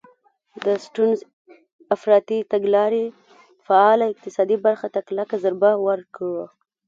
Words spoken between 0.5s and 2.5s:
د سټیونز افراطي